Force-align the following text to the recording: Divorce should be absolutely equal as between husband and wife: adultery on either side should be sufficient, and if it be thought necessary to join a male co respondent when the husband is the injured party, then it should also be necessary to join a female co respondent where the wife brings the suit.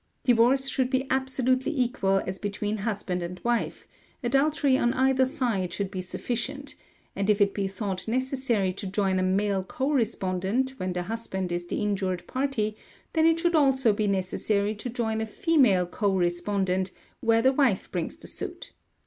Divorce 0.23 0.67
should 0.67 0.89
be 0.89 1.05
absolutely 1.11 1.79
equal 1.79 2.23
as 2.25 2.39
between 2.39 2.77
husband 2.77 3.21
and 3.21 3.39
wife: 3.43 3.87
adultery 4.23 4.75
on 4.75 4.93
either 4.95 5.25
side 5.25 5.71
should 5.71 5.91
be 5.91 6.01
sufficient, 6.01 6.73
and 7.15 7.29
if 7.29 7.39
it 7.39 7.53
be 7.53 7.67
thought 7.67 8.07
necessary 8.07 8.73
to 8.73 8.87
join 8.87 9.19
a 9.19 9.21
male 9.21 9.63
co 9.63 9.91
respondent 9.91 10.71
when 10.77 10.93
the 10.93 11.03
husband 11.03 11.51
is 11.51 11.67
the 11.67 11.81
injured 11.83 12.25
party, 12.25 12.75
then 13.13 13.27
it 13.27 13.37
should 13.39 13.53
also 13.53 13.93
be 13.93 14.07
necessary 14.07 14.73
to 14.73 14.89
join 14.89 15.21
a 15.21 15.27
female 15.27 15.85
co 15.85 16.09
respondent 16.15 16.89
where 17.19 17.43
the 17.43 17.53
wife 17.53 17.91
brings 17.91 18.17
the 18.17 18.27
suit. 18.27 18.73